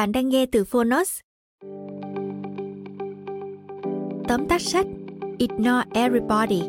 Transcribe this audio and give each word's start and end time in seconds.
Bạn 0.00 0.12
đang 0.12 0.28
nghe 0.28 0.46
từ 0.46 0.64
Phonos. 0.64 1.20
Tóm 4.28 4.48
tắt 4.48 4.60
sách 4.60 4.86
Ignore 5.38 5.84
Everybody 5.94 6.62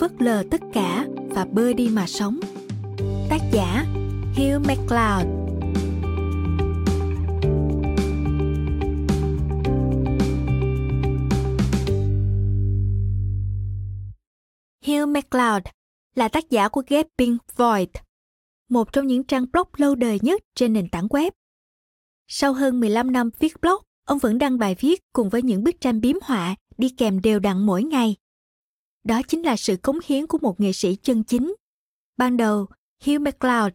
Phớt 0.00 0.22
lờ 0.22 0.42
tất 0.50 0.60
cả 0.72 1.06
và 1.28 1.44
bơi 1.44 1.74
đi 1.74 1.88
mà 1.88 2.06
sống 2.06 2.40
Tác 3.28 3.38
giả 3.52 3.84
Hugh 4.36 4.66
MacLeod 4.66 5.26
Hugh 14.86 15.08
MacLeod 15.08 15.62
là 16.14 16.28
tác 16.28 16.50
giả 16.50 16.68
của 16.68 16.82
Gaping 16.88 17.36
Void, 17.56 17.88
một 18.68 18.92
trong 18.92 19.06
những 19.06 19.24
trang 19.24 19.46
blog 19.52 19.68
lâu 19.76 19.94
đời 19.94 20.18
nhất 20.22 20.42
trên 20.54 20.72
nền 20.72 20.88
tảng 20.88 21.06
web. 21.06 21.30
Sau 22.28 22.52
hơn 22.52 22.80
15 22.80 23.12
năm 23.12 23.30
viết 23.38 23.60
blog, 23.60 23.82
ông 24.04 24.18
vẫn 24.18 24.38
đăng 24.38 24.58
bài 24.58 24.76
viết 24.80 25.00
cùng 25.12 25.28
với 25.28 25.42
những 25.42 25.64
bức 25.64 25.80
tranh 25.80 26.00
biếm 26.00 26.16
họa 26.22 26.56
đi 26.78 26.88
kèm 26.88 27.20
đều 27.20 27.38
đặn 27.38 27.66
mỗi 27.66 27.82
ngày. 27.82 28.16
Đó 29.04 29.20
chính 29.28 29.42
là 29.42 29.56
sự 29.56 29.76
cống 29.76 29.98
hiến 30.04 30.26
của 30.26 30.38
một 30.38 30.60
nghệ 30.60 30.72
sĩ 30.72 30.96
chân 31.02 31.24
chính. 31.24 31.54
Ban 32.16 32.36
đầu, 32.36 32.66
Hugh 33.04 33.20
MacLeod 33.20 33.72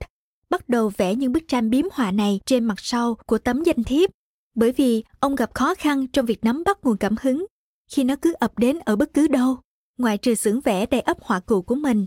bắt 0.49 0.69
đầu 0.69 0.91
vẽ 0.97 1.15
những 1.15 1.31
bức 1.31 1.43
tranh 1.47 1.69
biếm 1.69 1.85
họa 1.91 2.11
này 2.11 2.39
trên 2.45 2.65
mặt 2.65 2.75
sau 2.77 3.15
của 3.25 3.37
tấm 3.37 3.63
danh 3.63 3.83
thiếp 3.83 4.09
bởi 4.55 4.71
vì 4.71 5.03
ông 5.19 5.35
gặp 5.35 5.53
khó 5.53 5.75
khăn 5.75 6.07
trong 6.07 6.25
việc 6.25 6.43
nắm 6.43 6.63
bắt 6.63 6.77
nguồn 6.83 6.97
cảm 6.97 7.15
hứng 7.21 7.45
khi 7.91 8.03
nó 8.03 8.15
cứ 8.21 8.33
ập 8.33 8.59
đến 8.59 8.79
ở 8.79 8.95
bất 8.95 9.13
cứ 9.13 9.27
đâu, 9.27 9.57
ngoại 9.97 10.17
trừ 10.17 10.35
xưởng 10.35 10.61
vẽ 10.61 10.85
đầy 10.85 11.01
ấp 11.01 11.17
họa 11.21 11.39
cụ 11.39 11.61
của 11.61 11.75
mình. 11.75 12.05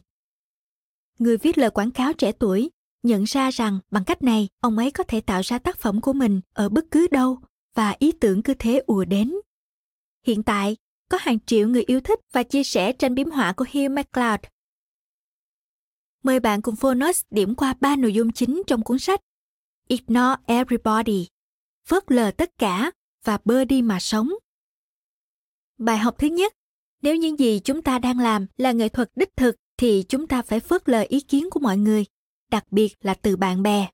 Người 1.19 1.37
viết 1.37 1.59
lời 1.59 1.71
quảng 1.71 1.91
cáo 1.91 2.13
trẻ 2.13 2.33
tuổi 2.33 2.71
nhận 3.03 3.25
ra 3.25 3.51
rằng 3.51 3.79
bằng 3.91 4.05
cách 4.05 4.23
này 4.23 4.49
ông 4.61 4.79
ấy 4.79 4.91
có 4.91 5.05
thể 5.05 5.21
tạo 5.21 5.41
ra 5.41 5.59
tác 5.59 5.79
phẩm 5.79 6.01
của 6.01 6.13
mình 6.13 6.41
ở 6.53 6.69
bất 6.69 6.85
cứ 6.91 7.09
đâu 7.11 7.39
và 7.75 7.95
ý 7.99 8.13
tưởng 8.13 8.43
cứ 8.43 8.55
thế 8.59 8.83
ùa 8.87 9.05
đến. 9.05 9.35
Hiện 10.27 10.43
tại, 10.43 10.77
có 11.09 11.19
hàng 11.21 11.39
triệu 11.47 11.69
người 11.69 11.83
yêu 11.87 12.01
thích 12.01 12.21
và 12.33 12.43
chia 12.43 12.65
sẻ 12.65 12.93
tranh 12.93 13.15
biếm 13.15 13.31
họa 13.31 13.53
của 13.53 13.65
Hugh 13.73 13.91
MacLeod. 13.91 14.41
Mời 16.23 16.41
bạn 16.41 16.63
cùng 16.63 16.77
Phonos 16.77 17.23
điểm 17.31 17.55
qua 17.55 17.75
ba 17.81 17.97
nội 17.97 18.15
dung 18.15 18.33
chính 18.33 18.63
trong 18.67 18.83
cuốn 18.83 18.99
sách 18.99 19.21
Ignore 19.89 20.43
Everybody, 20.47 21.29
phớt 21.87 22.05
lờ 22.13 22.31
tất 22.31 22.51
cả 22.59 22.91
và 23.25 23.39
bơ 23.45 23.65
đi 23.65 23.83
mà 23.83 24.01
sống. 24.01 24.31
Bài 25.79 25.99
học 25.99 26.15
thứ 26.19 26.27
nhất, 26.27 26.53
nếu 27.03 27.17
những 27.17 27.39
gì 27.39 27.61
chúng 27.65 27.83
ta 27.83 27.99
đang 27.99 28.19
làm 28.19 28.47
là 28.57 28.73
nghệ 28.73 28.89
thuật 28.89 29.11
đích 29.17 29.37
thực 29.37 29.57
thì 29.77 30.05
chúng 30.09 30.27
ta 30.27 30.43
phải 30.43 30.61
phớt 30.61 30.89
lờ 30.89 31.05
ý 31.09 31.21
kiến 31.21 31.51
của 31.51 31.61
mọi 31.61 31.77
người 31.77 32.05
đặc 32.51 32.65
biệt 32.71 32.95
là 33.01 33.15
từ 33.15 33.37
bạn 33.37 33.63
bè. 33.63 33.89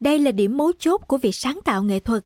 Đây 0.00 0.18
là 0.18 0.32
điểm 0.32 0.56
mấu 0.56 0.72
chốt 0.78 0.98
của 0.98 1.18
việc 1.18 1.34
sáng 1.34 1.60
tạo 1.64 1.82
nghệ 1.82 2.00
thuật. 2.00 2.24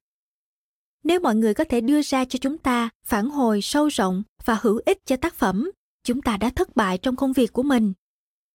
Nếu 1.05 1.21
mọi 1.21 1.35
người 1.37 1.55
có 1.55 1.65
thể 1.65 1.81
đưa 1.81 2.03
ra 2.03 2.25
cho 2.25 2.39
chúng 2.39 2.59
ta 2.59 2.89
phản 3.05 3.31
hồi 3.31 3.63
sâu 3.63 3.89
rộng 3.89 4.23
và 4.45 4.59
hữu 4.63 4.81
ích 4.87 4.99
cho 5.05 5.17
tác 5.17 5.35
phẩm, 5.35 5.71
chúng 6.05 6.23
ta 6.23 6.37
đã 6.37 6.51
thất 6.51 6.77
bại 6.77 6.99
trong 6.99 7.17
công 7.17 7.33
việc 7.33 7.53
của 7.53 7.63
mình. 7.63 7.93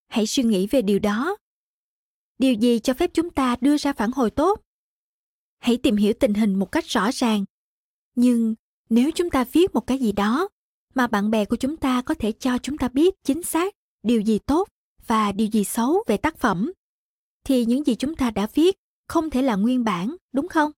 Hãy 0.07 0.27
suy 0.27 0.43
nghĩ 0.43 0.67
về 0.67 0.81
điều 0.81 0.99
đó. 0.99 1.37
Điều 2.39 2.53
gì 2.53 2.79
cho 2.79 2.93
phép 2.93 3.11
chúng 3.13 3.29
ta 3.29 3.55
đưa 3.61 3.77
ra 3.77 3.93
phản 3.93 4.11
hồi 4.11 4.31
tốt? 4.31 4.61
Hãy 5.59 5.77
tìm 5.77 5.95
hiểu 5.95 6.13
tình 6.19 6.33
hình 6.33 6.55
một 6.55 6.71
cách 6.71 6.85
rõ 6.85 7.09
ràng. 7.13 7.45
Nhưng 8.15 8.55
nếu 8.89 9.11
chúng 9.15 9.29
ta 9.29 9.43
viết 9.43 9.73
một 9.73 9.87
cái 9.87 9.97
gì 9.97 10.11
đó 10.11 10.49
mà 10.93 11.07
bạn 11.07 11.31
bè 11.31 11.45
của 11.45 11.55
chúng 11.55 11.77
ta 11.77 12.01
có 12.01 12.13
thể 12.13 12.31
cho 12.31 12.57
chúng 12.57 12.77
ta 12.77 12.87
biết 12.87 13.23
chính 13.23 13.43
xác 13.43 13.73
điều 14.03 14.21
gì 14.21 14.39
tốt 14.39 14.67
và 15.07 15.31
điều 15.31 15.47
gì 15.47 15.63
xấu 15.63 16.03
về 16.07 16.17
tác 16.17 16.37
phẩm 16.37 16.71
thì 17.43 17.65
những 17.65 17.83
gì 17.85 17.95
chúng 17.95 18.15
ta 18.15 18.31
đã 18.31 18.47
viết 18.53 18.75
không 19.07 19.29
thể 19.29 19.41
là 19.41 19.55
nguyên 19.55 19.83
bản, 19.83 20.15
đúng 20.33 20.47
không? 20.47 20.71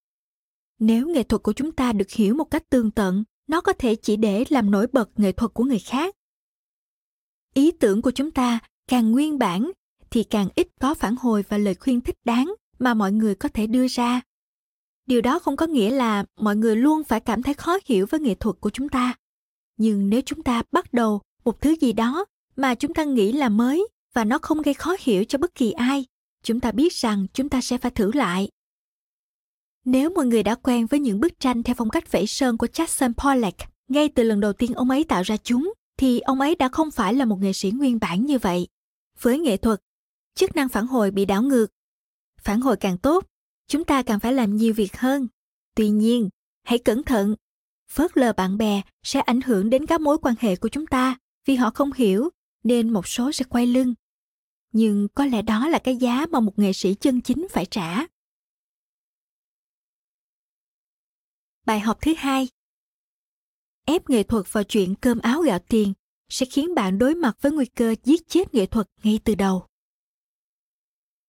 Nếu 0.79 1.07
nghệ 1.07 1.23
thuật 1.23 1.43
của 1.43 1.53
chúng 1.53 1.71
ta 1.71 1.93
được 1.93 2.11
hiểu 2.11 2.35
một 2.35 2.51
cách 2.51 2.69
tương 2.69 2.91
tận, 2.91 3.23
nó 3.47 3.61
có 3.61 3.73
thể 3.73 3.95
chỉ 3.95 4.15
để 4.15 4.43
làm 4.49 4.71
nổi 4.71 4.87
bật 4.93 5.19
nghệ 5.19 5.31
thuật 5.31 5.53
của 5.53 5.63
người 5.63 5.79
khác. 5.79 6.15
Ý 7.53 7.71
tưởng 7.71 8.01
của 8.01 8.11
chúng 8.11 8.31
ta 8.31 8.59
càng 8.87 9.11
nguyên 9.11 9.39
bản 9.39 9.71
thì 10.11 10.23
càng 10.23 10.47
ít 10.55 10.67
có 10.79 10.93
phản 10.93 11.15
hồi 11.15 11.43
và 11.49 11.57
lời 11.57 11.75
khuyên 11.75 12.01
thích 12.01 12.17
đáng 12.25 12.53
mà 12.79 12.93
mọi 12.93 13.11
người 13.11 13.35
có 13.35 13.49
thể 13.49 13.67
đưa 13.67 13.87
ra. 13.87 14.21
Điều 15.05 15.21
đó 15.21 15.39
không 15.39 15.55
có 15.55 15.65
nghĩa 15.65 15.89
là 15.89 16.25
mọi 16.39 16.55
người 16.55 16.75
luôn 16.75 17.03
phải 17.03 17.19
cảm 17.19 17.43
thấy 17.43 17.53
khó 17.53 17.77
hiểu 17.85 18.05
với 18.09 18.19
nghệ 18.19 18.35
thuật 18.35 18.55
của 18.59 18.69
chúng 18.69 18.89
ta. 18.89 19.15
Nhưng 19.77 20.09
nếu 20.09 20.21
chúng 20.25 20.43
ta 20.43 20.63
bắt 20.71 20.93
đầu 20.93 21.21
một 21.43 21.61
thứ 21.61 21.75
gì 21.81 21.93
đó 21.93 22.25
mà 22.55 22.75
chúng 22.75 22.93
ta 22.93 23.03
nghĩ 23.03 23.31
là 23.31 23.49
mới 23.49 23.87
và 24.13 24.23
nó 24.23 24.39
không 24.41 24.61
gây 24.61 24.73
khó 24.73 24.95
hiểu 24.99 25.23
cho 25.25 25.37
bất 25.37 25.55
kỳ 25.55 25.71
ai 25.71 26.05
chúng 26.43 26.59
ta 26.59 26.71
biết 26.71 26.93
rằng 26.93 27.25
chúng 27.33 27.49
ta 27.49 27.61
sẽ 27.61 27.77
phải 27.77 27.91
thử 27.91 28.11
lại. 28.11 28.49
Nếu 29.85 30.09
mọi 30.09 30.25
người 30.25 30.43
đã 30.43 30.55
quen 30.55 30.85
với 30.85 30.99
những 30.99 31.19
bức 31.19 31.39
tranh 31.39 31.63
theo 31.63 31.75
phong 31.77 31.89
cách 31.89 32.11
vẽ 32.11 32.25
sơn 32.25 32.57
của 32.57 32.67
Jackson 32.67 33.13
Pollock 33.13 33.57
ngay 33.87 34.09
từ 34.09 34.23
lần 34.23 34.39
đầu 34.39 34.53
tiên 34.53 34.73
ông 34.73 34.89
ấy 34.89 35.03
tạo 35.03 35.21
ra 35.21 35.37
chúng, 35.37 35.73
thì 35.97 36.19
ông 36.19 36.41
ấy 36.41 36.55
đã 36.55 36.69
không 36.69 36.91
phải 36.91 37.13
là 37.13 37.25
một 37.25 37.39
nghệ 37.39 37.53
sĩ 37.53 37.71
nguyên 37.71 37.99
bản 37.99 38.25
như 38.25 38.37
vậy. 38.37 38.67
Với 39.21 39.39
nghệ 39.39 39.57
thuật, 39.57 39.79
chức 40.35 40.55
năng 40.55 40.69
phản 40.69 40.87
hồi 40.87 41.11
bị 41.11 41.25
đảo 41.25 41.43
ngược. 41.43 41.67
Phản 42.41 42.61
hồi 42.61 42.77
càng 42.77 42.97
tốt, 42.97 43.27
chúng 43.67 43.83
ta 43.83 44.03
càng 44.03 44.19
phải 44.19 44.33
làm 44.33 44.55
nhiều 44.55 44.73
việc 44.73 44.97
hơn. 44.97 45.27
Tuy 45.75 45.89
nhiên, 45.89 46.29
hãy 46.63 46.79
cẩn 46.79 47.03
thận. 47.03 47.35
Phớt 47.91 48.17
lờ 48.17 48.33
bạn 48.33 48.57
bè 48.57 48.81
sẽ 49.03 49.19
ảnh 49.19 49.41
hưởng 49.41 49.69
đến 49.69 49.85
các 49.85 50.01
mối 50.01 50.17
quan 50.17 50.35
hệ 50.39 50.55
của 50.55 50.69
chúng 50.69 50.87
ta 50.87 51.17
vì 51.45 51.55
họ 51.55 51.69
không 51.69 51.93
hiểu 51.93 52.29
nên 52.63 52.89
một 52.89 53.07
số 53.07 53.31
sẽ 53.31 53.45
quay 53.49 53.67
lưng 53.67 53.93
nhưng 54.73 55.07
có 55.15 55.25
lẽ 55.25 55.41
đó 55.41 55.67
là 55.67 55.79
cái 55.79 55.95
giá 55.95 56.25
mà 56.31 56.39
một 56.39 56.59
nghệ 56.59 56.73
sĩ 56.73 56.95
chân 56.95 57.21
chính 57.21 57.47
phải 57.51 57.65
trả. 57.65 58.05
Bài 61.65 61.79
học 61.79 61.97
thứ 62.01 62.13
hai. 62.17 62.47
Ép 63.85 64.09
nghệ 64.09 64.23
thuật 64.23 64.45
vào 64.51 64.63
chuyện 64.63 64.95
cơm 64.95 65.19
áo 65.19 65.41
gạo 65.41 65.59
tiền 65.59 65.93
sẽ 66.29 66.45
khiến 66.51 66.75
bạn 66.75 66.99
đối 66.99 67.15
mặt 67.15 67.37
với 67.41 67.51
nguy 67.51 67.65
cơ 67.65 67.95
giết 68.03 68.27
chết 68.27 68.53
nghệ 68.53 68.65
thuật 68.65 68.87
ngay 69.03 69.19
từ 69.23 69.35
đầu. 69.35 69.67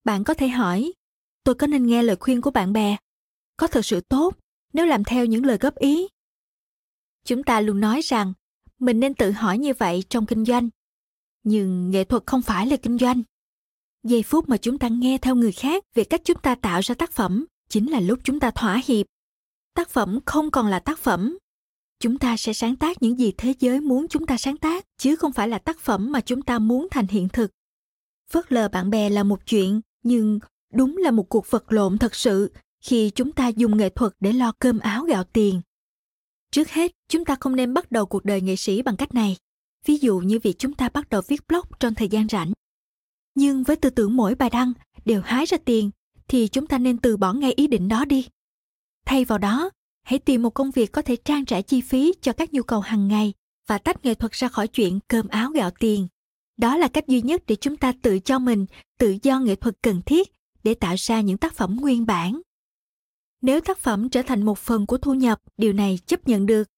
Bạn 0.04 0.24
có 0.24 0.34
thể 0.34 0.48
hỏi, 0.48 0.92
tôi 1.44 1.54
có 1.54 1.66
nên 1.66 1.86
nghe 1.86 2.02
lời 2.02 2.16
khuyên 2.20 2.40
của 2.40 2.50
bạn 2.50 2.72
bè? 2.72 2.96
Có 3.56 3.66
thật 3.66 3.84
sự 3.84 4.00
tốt 4.00 4.38
nếu 4.72 4.86
làm 4.86 5.04
theo 5.04 5.24
những 5.24 5.44
lời 5.44 5.58
góp 5.58 5.74
ý? 5.74 6.08
Chúng 7.24 7.42
ta 7.42 7.60
luôn 7.60 7.80
nói 7.80 8.00
rằng 8.00 8.32
mình 8.78 9.00
nên 9.00 9.14
tự 9.14 9.30
hỏi 9.30 9.58
như 9.58 9.74
vậy 9.78 10.04
trong 10.08 10.26
kinh 10.26 10.44
doanh. 10.44 10.68
Nhưng 11.42 11.90
nghệ 11.90 12.04
thuật 12.04 12.22
không 12.26 12.42
phải 12.42 12.66
là 12.66 12.76
kinh 12.76 12.98
doanh 12.98 13.22
giây 14.04 14.22
phút 14.22 14.48
mà 14.48 14.56
chúng 14.56 14.78
ta 14.78 14.88
nghe 14.88 15.18
theo 15.18 15.34
người 15.34 15.52
khác 15.52 15.84
về 15.94 16.04
cách 16.04 16.20
chúng 16.24 16.38
ta 16.38 16.54
tạo 16.54 16.80
ra 16.80 16.94
tác 16.94 17.12
phẩm 17.12 17.44
chính 17.68 17.90
là 17.90 18.00
lúc 18.00 18.18
chúng 18.24 18.40
ta 18.40 18.50
thỏa 18.50 18.80
hiệp 18.86 19.06
tác 19.74 19.90
phẩm 19.90 20.18
không 20.26 20.50
còn 20.50 20.66
là 20.66 20.78
tác 20.78 20.98
phẩm 20.98 21.38
chúng 22.00 22.18
ta 22.18 22.36
sẽ 22.36 22.52
sáng 22.52 22.76
tác 22.76 23.02
những 23.02 23.18
gì 23.18 23.32
thế 23.36 23.54
giới 23.58 23.80
muốn 23.80 24.08
chúng 24.08 24.26
ta 24.26 24.36
sáng 24.36 24.56
tác 24.56 24.84
chứ 24.98 25.16
không 25.16 25.32
phải 25.32 25.48
là 25.48 25.58
tác 25.58 25.78
phẩm 25.78 26.12
mà 26.12 26.20
chúng 26.20 26.42
ta 26.42 26.58
muốn 26.58 26.88
thành 26.90 27.06
hiện 27.06 27.28
thực 27.28 27.50
phớt 28.30 28.52
lờ 28.52 28.68
bạn 28.68 28.90
bè 28.90 29.10
là 29.10 29.22
một 29.22 29.46
chuyện 29.46 29.80
nhưng 30.02 30.38
đúng 30.72 30.96
là 30.96 31.10
một 31.10 31.28
cuộc 31.28 31.50
vật 31.50 31.72
lộn 31.72 31.98
thật 31.98 32.14
sự 32.14 32.50
khi 32.84 33.10
chúng 33.10 33.32
ta 33.32 33.48
dùng 33.48 33.76
nghệ 33.76 33.88
thuật 33.88 34.12
để 34.20 34.32
lo 34.32 34.52
cơm 34.58 34.78
áo 34.78 35.04
gạo 35.04 35.24
tiền. 35.24 35.60
Trước 36.50 36.68
hết, 36.68 36.92
chúng 37.08 37.24
ta 37.24 37.36
không 37.40 37.56
nên 37.56 37.74
bắt 37.74 37.92
đầu 37.92 38.06
cuộc 38.06 38.24
đời 38.24 38.40
nghệ 38.40 38.56
sĩ 38.56 38.82
bằng 38.82 38.96
cách 38.96 39.14
này. 39.14 39.36
Ví 39.86 39.96
dụ 39.96 40.18
như 40.18 40.38
việc 40.38 40.58
chúng 40.58 40.74
ta 40.74 40.88
bắt 40.88 41.08
đầu 41.08 41.22
viết 41.28 41.40
blog 41.48 41.64
trong 41.80 41.94
thời 41.94 42.08
gian 42.08 42.28
rảnh. 42.28 42.52
Nhưng 43.34 43.62
với 43.62 43.76
tư 43.76 43.90
tưởng 43.90 44.16
mỗi 44.16 44.34
bài 44.34 44.50
đăng 44.50 44.72
đều 45.04 45.20
hái 45.20 45.46
ra 45.46 45.58
tiền, 45.64 45.90
thì 46.28 46.48
chúng 46.48 46.66
ta 46.66 46.78
nên 46.78 46.98
từ 46.98 47.16
bỏ 47.16 47.32
ngay 47.32 47.52
ý 47.52 47.66
định 47.66 47.88
đó 47.88 48.04
đi. 48.04 48.28
Thay 49.06 49.24
vào 49.24 49.38
đó, 49.38 49.70
hãy 50.02 50.18
tìm 50.18 50.42
một 50.42 50.50
công 50.50 50.70
việc 50.70 50.92
có 50.92 51.02
thể 51.02 51.16
trang 51.16 51.44
trải 51.44 51.62
chi 51.62 51.80
phí 51.80 52.12
cho 52.20 52.32
các 52.32 52.54
nhu 52.54 52.62
cầu 52.62 52.80
hàng 52.80 53.08
ngày 53.08 53.32
và 53.66 53.78
tách 53.78 54.04
nghệ 54.04 54.14
thuật 54.14 54.32
ra 54.32 54.48
khỏi 54.48 54.68
chuyện 54.68 55.00
cơm 55.08 55.28
áo 55.28 55.50
gạo 55.50 55.70
tiền. 55.70 56.08
Đó 56.56 56.76
là 56.76 56.88
cách 56.88 57.06
duy 57.06 57.22
nhất 57.22 57.42
để 57.46 57.56
chúng 57.56 57.76
ta 57.76 57.92
tự 58.02 58.18
cho 58.18 58.38
mình 58.38 58.66
tự 58.98 59.16
do 59.22 59.40
nghệ 59.40 59.54
thuật 59.54 59.76
cần 59.82 60.02
thiết 60.06 60.32
để 60.64 60.74
tạo 60.74 60.94
ra 60.98 61.20
những 61.20 61.38
tác 61.38 61.54
phẩm 61.54 61.76
nguyên 61.80 62.06
bản. 62.06 62.40
Nếu 63.42 63.60
tác 63.60 63.78
phẩm 63.78 64.08
trở 64.08 64.22
thành 64.22 64.42
một 64.42 64.58
phần 64.58 64.86
của 64.86 64.98
thu 64.98 65.14
nhập, 65.14 65.40
điều 65.56 65.72
này 65.72 65.98
chấp 66.06 66.28
nhận 66.28 66.46
được. 66.46 66.68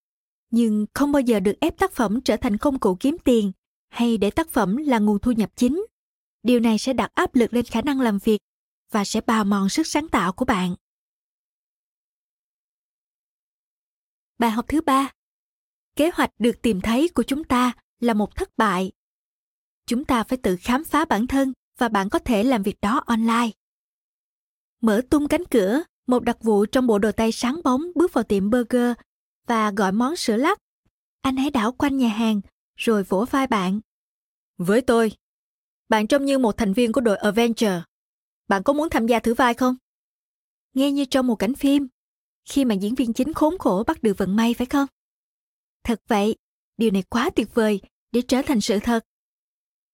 Nhưng 0.51 0.85
không 0.93 1.11
bao 1.11 1.21
giờ 1.21 1.39
được 1.39 1.59
ép 1.59 1.77
tác 1.77 1.91
phẩm 1.91 2.21
trở 2.21 2.37
thành 2.37 2.57
công 2.57 2.79
cụ 2.79 2.97
kiếm 2.99 3.17
tiền 3.23 3.51
hay 3.89 4.17
để 4.17 4.31
tác 4.31 4.49
phẩm 4.49 4.77
là 4.77 4.99
nguồn 4.99 5.19
thu 5.19 5.31
nhập 5.31 5.51
chính. 5.55 5.85
Điều 6.47 6.59
này 6.59 6.77
sẽ 6.77 6.93
đặt 6.93 7.11
áp 7.13 7.35
lực 7.35 7.53
lên 7.53 7.65
khả 7.65 7.81
năng 7.81 8.01
làm 8.01 8.19
việc 8.19 8.39
và 8.91 9.05
sẽ 9.05 9.21
bào 9.21 9.43
mòn 9.43 9.69
sức 9.69 9.87
sáng 9.87 10.07
tạo 10.07 10.33
của 10.33 10.45
bạn. 10.45 10.75
Bài 14.37 14.51
học 14.51 14.65
thứ 14.67 14.81
ba. 14.81 15.11
Kế 15.95 16.09
hoạch 16.13 16.31
được 16.39 16.61
tìm 16.61 16.81
thấy 16.81 17.09
của 17.15 17.23
chúng 17.23 17.43
ta 17.43 17.73
là 17.99 18.13
một 18.13 18.35
thất 18.35 18.57
bại. 18.57 18.91
Chúng 19.85 20.05
ta 20.05 20.23
phải 20.23 20.37
tự 20.37 20.57
khám 20.61 20.83
phá 20.83 21.05
bản 21.05 21.27
thân 21.27 21.53
và 21.77 21.89
bạn 21.89 22.09
có 22.09 22.19
thể 22.19 22.43
làm 22.43 22.63
việc 22.63 22.81
đó 22.81 23.03
online. 23.05 23.49
Mở 24.81 25.01
tung 25.09 25.27
cánh 25.27 25.45
cửa, 25.45 25.83
một 26.07 26.23
đặc 26.23 26.37
vụ 26.41 26.65
trong 26.65 26.87
bộ 26.87 26.99
đồ 26.99 27.11
tay 27.11 27.31
sáng 27.31 27.61
bóng 27.63 27.81
bước 27.95 28.13
vào 28.13 28.23
tiệm 28.23 28.49
burger 28.49 28.93
và 29.47 29.71
gọi 29.71 29.91
món 29.91 30.15
sữa 30.15 30.37
lắc. 30.37 30.59
Anh 31.21 31.37
hãy 31.37 31.49
đảo 31.49 31.71
quanh 31.71 31.97
nhà 31.97 32.09
hàng, 32.09 32.41
rồi 32.75 33.03
vỗ 33.03 33.25
vai 33.31 33.47
bạn. 33.47 33.79
Với 34.57 34.81
tôi, 34.81 35.11
bạn 35.89 36.07
trông 36.07 36.25
như 36.25 36.37
một 36.37 36.57
thành 36.57 36.73
viên 36.73 36.91
của 36.91 37.01
đội 37.01 37.17
Avenger. 37.17 37.81
Bạn 38.47 38.63
có 38.63 38.73
muốn 38.73 38.89
tham 38.89 39.07
gia 39.07 39.19
thử 39.19 39.33
vai 39.33 39.53
không? 39.53 39.75
Nghe 40.73 40.91
như 40.91 41.05
trong 41.05 41.27
một 41.27 41.35
cảnh 41.35 41.55
phim, 41.55 41.87
khi 42.45 42.65
mà 42.65 42.75
diễn 42.75 42.95
viên 42.95 43.13
chính 43.13 43.33
khốn 43.33 43.57
khổ 43.57 43.83
bắt 43.87 44.03
được 44.03 44.17
vận 44.17 44.35
may 44.35 44.53
phải 44.53 44.65
không? 44.65 44.87
Thật 45.83 46.01
vậy, 46.07 46.35
điều 46.77 46.91
này 46.91 47.03
quá 47.09 47.29
tuyệt 47.29 47.53
vời 47.53 47.81
để 48.11 48.21
trở 48.21 48.41
thành 48.41 48.61
sự 48.61 48.79
thật. 48.79 49.05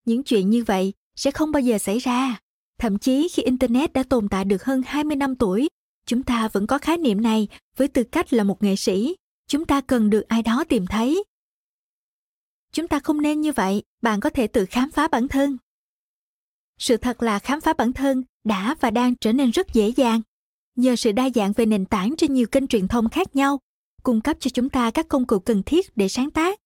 Những 0.05 0.23
chuyện 0.23 0.49
như 0.49 0.63
vậy 0.63 0.93
sẽ 1.15 1.31
không 1.31 1.51
bao 1.51 1.61
giờ 1.61 1.77
xảy 1.77 1.99
ra. 1.99 2.39
Thậm 2.79 2.97
chí 2.97 3.27
khi 3.33 3.43
Internet 3.43 3.93
đã 3.93 4.03
tồn 4.03 4.29
tại 4.29 4.45
được 4.45 4.63
hơn 4.63 4.81
20 4.85 5.15
năm 5.15 5.35
tuổi, 5.35 5.69
chúng 6.05 6.23
ta 6.23 6.47
vẫn 6.47 6.67
có 6.67 6.77
khái 6.77 6.97
niệm 6.97 7.21
này 7.21 7.47
với 7.77 7.87
tư 7.87 8.03
cách 8.03 8.33
là 8.33 8.43
một 8.43 8.63
nghệ 8.63 8.75
sĩ. 8.75 9.15
Chúng 9.47 9.65
ta 9.65 9.81
cần 9.81 10.09
được 10.09 10.27
ai 10.27 10.41
đó 10.41 10.63
tìm 10.69 10.85
thấy. 10.87 11.23
Chúng 12.71 12.87
ta 12.87 12.99
không 12.99 13.21
nên 13.21 13.41
như 13.41 13.51
vậy, 13.51 13.83
bạn 14.01 14.19
có 14.19 14.29
thể 14.29 14.47
tự 14.47 14.65
khám 14.65 14.91
phá 14.91 15.07
bản 15.07 15.27
thân. 15.27 15.57
Sự 16.79 16.97
thật 16.97 17.23
là 17.23 17.39
khám 17.39 17.61
phá 17.61 17.73
bản 17.73 17.93
thân 17.93 18.23
đã 18.43 18.75
và 18.79 18.91
đang 18.91 19.15
trở 19.15 19.33
nên 19.33 19.51
rất 19.51 19.73
dễ 19.73 19.89
dàng. 19.89 20.21
Nhờ 20.75 20.95
sự 20.95 21.11
đa 21.11 21.29
dạng 21.35 21.53
về 21.53 21.65
nền 21.65 21.85
tảng 21.85 22.15
trên 22.17 22.33
nhiều 22.33 22.47
kênh 22.47 22.67
truyền 22.67 22.87
thông 22.87 23.09
khác 23.09 23.35
nhau, 23.35 23.59
cung 24.03 24.21
cấp 24.21 24.37
cho 24.39 24.49
chúng 24.53 24.69
ta 24.69 24.91
các 24.91 25.07
công 25.07 25.25
cụ 25.25 25.39
cần 25.39 25.63
thiết 25.63 25.97
để 25.97 26.09
sáng 26.09 26.31
tác. 26.31 26.59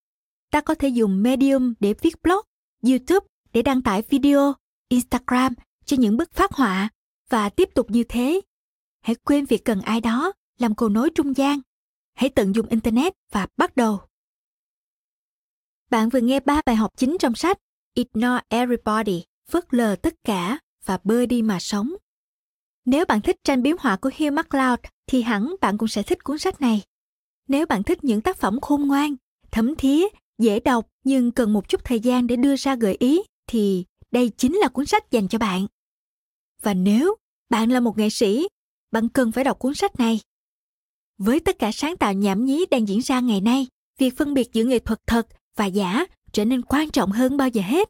Ta 0.52 0.62
có 0.62 0.76
thể 0.76 0.88
dùng 0.88 1.24
medium 1.24 1.74
để 1.80 1.94
viết 2.02 2.22
blog, 2.24 2.42
youtube 2.84 3.28
để 3.54 3.62
đăng 3.62 3.82
tải 3.82 4.02
video, 4.02 4.54
instagram 4.90 5.54
cho 5.86 5.98
những 6.00 6.18
bức 6.18 6.34
phát 6.34 6.52
họa 6.52 6.90
và 7.30 7.50
tiếp 7.50 7.70
tục 7.76 7.92
như 7.92 8.04
thế. 8.04 8.42
Hãy 9.02 9.16
quên 9.16 9.46
việc 9.46 9.66
cần 9.66 9.82
ai 9.82 10.02
đó 10.02 10.32
làm 10.60 10.76
cầu 10.76 10.90
nối 10.90 11.10
trung 11.10 11.38
gian. 11.38 11.60
Hãy 12.14 12.30
tận 12.30 12.56
dụng 12.56 12.68
internet 12.68 13.14
và 13.32 13.48
bắt 13.58 13.76
đầu. 13.76 14.00
Bạn 15.90 16.10
vừa 16.10 16.20
nghe 16.20 16.40
ba 16.40 16.62
bài 16.66 16.76
học 16.76 16.92
chính 16.98 17.18
trong 17.20 17.36
sách 17.36 17.58
ignore 17.94 18.42
everybody 18.50 19.24
phớt 19.52 19.74
lờ 19.74 19.96
tất 19.96 20.14
cả 20.24 20.60
và 20.86 21.00
bơi 21.04 21.26
đi 21.26 21.42
mà 21.42 21.60
sống 21.60 21.90
nếu 22.88 23.06
bạn 23.06 23.22
thích 23.22 23.38
tranh 23.44 23.62
biếm 23.64 23.76
họa 23.80 23.96
của 23.96 24.10
Hugh 24.18 24.34
MacLeod 24.34 24.80
thì 25.08 25.22
hẳn 25.22 25.56
bạn 25.62 25.78
cũng 25.78 25.88
sẽ 25.88 26.04
thích 26.04 26.24
cuốn 26.24 26.38
sách 26.38 26.62
này. 26.62 26.82
Nếu 27.48 27.66
bạn 27.66 27.84
thích 27.84 28.04
những 28.04 28.22
tác 28.22 28.38
phẩm 28.38 28.62
khôn 28.62 28.88
ngoan, 28.88 29.16
thấm 29.52 29.76
thía, 29.76 30.08
dễ 30.38 30.60
đọc 30.60 30.88
nhưng 31.04 31.32
cần 31.32 31.54
một 31.54 31.70
chút 31.70 31.82
thời 31.84 32.00
gian 32.00 32.28
để 32.28 32.36
đưa 32.36 32.56
ra 32.56 32.76
gợi 32.76 32.96
ý 33.00 33.22
thì 33.48 33.86
đây 34.12 34.32
chính 34.38 34.56
là 34.56 34.68
cuốn 34.68 34.86
sách 34.86 35.12
dành 35.12 35.28
cho 35.28 35.38
bạn. 35.38 35.68
Và 36.62 36.74
nếu 36.74 37.16
bạn 37.50 37.72
là 37.72 37.80
một 37.80 37.98
nghệ 37.98 38.10
sĩ, 38.10 38.48
bạn 38.92 39.10
cần 39.10 39.32
phải 39.32 39.44
đọc 39.44 39.60
cuốn 39.60 39.74
sách 39.74 40.00
này. 40.00 40.20
Với 41.18 41.40
tất 41.40 41.60
cả 41.60 41.72
sáng 41.74 41.98
tạo 41.98 42.14
nhảm 42.14 42.46
nhí 42.46 42.66
đang 42.72 42.88
diễn 42.88 43.02
ra 43.02 43.20
ngày 43.20 43.42
nay, 43.42 43.68
việc 44.00 44.18
phân 44.18 44.34
biệt 44.34 44.54
giữa 44.54 44.64
nghệ 44.64 44.80
thuật 44.80 45.00
thật 45.08 45.28
và 45.56 45.66
giả 45.66 46.06
trở 46.32 46.46
nên 46.46 46.62
quan 46.62 46.90
trọng 46.90 47.12
hơn 47.12 47.38
bao 47.38 47.50
giờ 47.50 47.62
hết. 47.62 47.90